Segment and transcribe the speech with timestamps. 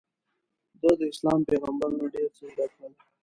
[0.81, 2.93] ده داسلام پیغمبر نه ډېر څه زده کړل.